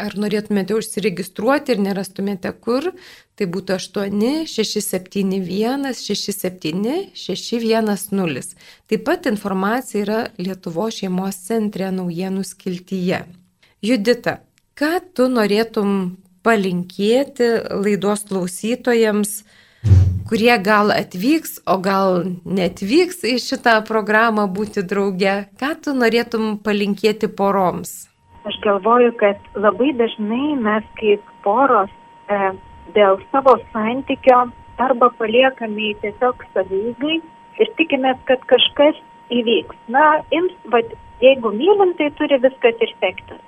[0.00, 2.86] Ar norėtumėte užsiregistruoti ir nerastumėte kur,
[3.36, 8.54] tai būtų 8 671 67 610.
[8.88, 13.24] Taip pat informacija yra Lietuvo šeimos centre naujienų skiltyje.
[13.84, 14.38] Judita,
[14.78, 16.16] ką tu norėtum
[16.46, 17.48] palinkėti
[17.82, 19.42] laidos klausytojams,
[20.32, 22.22] kurie gal atvyks, o gal
[22.58, 25.34] netvyks į šitą programą būti drauge.
[25.60, 27.92] Ką tu norėtum palinkėti poroms?
[28.48, 31.92] Aš galvoju, kad labai dažnai mes kaip poros
[32.32, 32.38] e,
[32.96, 34.40] dėl savo santykio
[34.82, 37.20] arba paliekame tiesiog savygai
[37.60, 38.98] ir tikimės, kad kažkas
[39.30, 39.76] įvyks.
[39.92, 43.42] Na, ims, bet jeigu mylim, tai turi viskas ir sektis.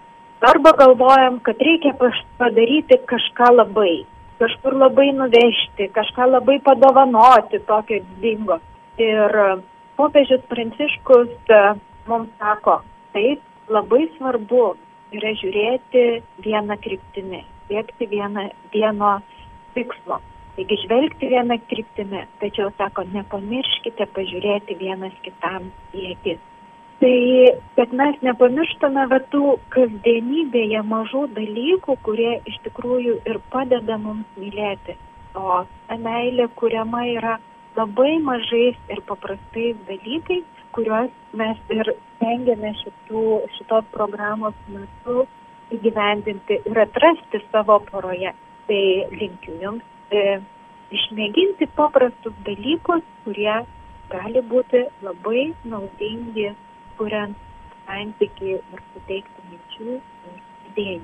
[0.44, 1.96] Arba galvojam, kad reikia
[2.36, 4.04] padaryti kažką labai
[4.40, 8.58] kažkur labai nuvežti, kažką labai padovanoti tokio didingo.
[9.00, 9.48] Ir e,
[9.98, 11.62] popiežius Pranciškus e,
[12.10, 12.80] mums sako,
[13.14, 14.74] taip, labai svarbu
[15.14, 16.04] yra žiūrėti
[16.44, 19.18] vieną kryptimį, siekti vieną, vieno
[19.74, 20.20] tikslo.
[20.54, 26.42] Taigi žvelgti vieną kryptimį, tačiau sako, nepamirškite pažiūrėti vienas kitam į akis.
[27.00, 34.38] Tai, kad mes nepamirštame va tų kasdienybėje mažų dalykų, kurie iš tikrųjų ir padeda mums
[34.38, 34.94] mylėti.
[35.34, 37.34] O ta meilė kuriama yra
[37.76, 43.24] labai mažais ir paprastais dalykais, kuriuos mes ir stengiamės šitų,
[43.58, 45.26] šitos programos metu
[45.74, 48.32] įgyvendinti ir atrasti savo poroje.
[48.68, 48.82] Tai
[49.18, 50.38] linkiu jums e,
[50.94, 53.56] išmėginti paprastus dalykus, kurie
[54.12, 56.52] gali būti labai naudingi
[56.98, 57.36] kuriant
[57.86, 60.38] santykiai ir suteikti minčių ir
[60.70, 61.02] idėjų.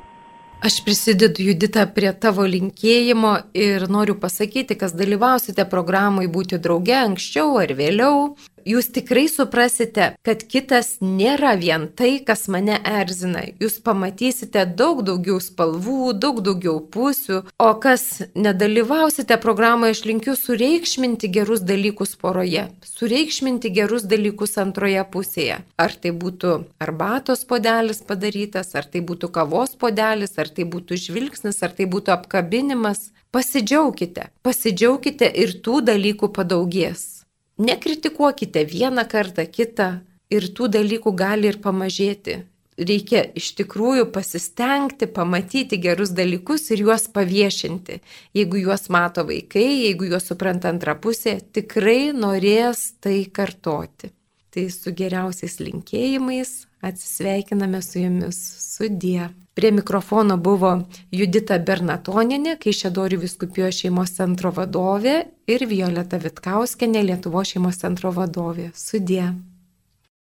[0.61, 7.55] Aš prisidedu Judita prie tavo linkėjimo ir noriu pasakyti, kas dalyvausite programai būti drauge anksčiau
[7.63, 8.35] ar vėliau,
[8.69, 13.43] jūs tikrai suprasite, kad kitas nėra vien tai, kas mane erzina.
[13.63, 21.31] Jūs pamatysite daug daugiau spalvų, daug daugiau pusių, o kas nedalyvausite programoje, aš linkiu sureikšminti
[21.33, 25.61] gerus dalykus poroje, sureikšminti gerus dalykus antroje pusėje.
[25.81, 31.63] Ar tai būtų arbatos podelis padarytas, ar tai būtų kavos podelis, ar tai būtų žvilgsnis,
[31.63, 33.11] ar tai būtų apkabinimas.
[33.31, 37.20] Pasidžiaukite, pasidžiaukite ir tų dalykų padaugės.
[37.61, 39.89] Nekritikuokite vieną kartą kitą
[40.33, 42.39] ir tų dalykų gali ir pamažėti.
[42.81, 47.99] Reikia iš tikrųjų pasistengti, pamatyti gerus dalykus ir juos paviešinti.
[48.39, 54.15] Jeigu juos mato vaikai, jeigu juos supranta antra pusė, tikrai norės tai kartoti.
[54.51, 58.41] Tai su geriausiais linkėjimais atsisveikiname su jumis.
[58.65, 59.29] Sudie.
[59.55, 60.73] Prie mikrofono buvo
[61.11, 65.17] Judita Bernatoninė, Kaišėdorių viskupijos šeimos centro vadovė
[65.51, 68.71] ir Violeta Vitkauskenė, Lietuvo šeimos centro vadovė.
[68.79, 69.27] Sudie.